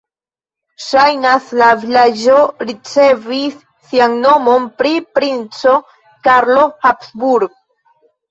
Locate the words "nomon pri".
4.23-4.93